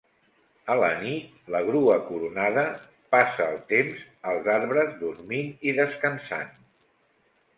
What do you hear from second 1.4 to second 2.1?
la grua